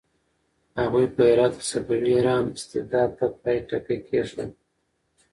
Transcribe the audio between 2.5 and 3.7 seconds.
استبداد ته د پای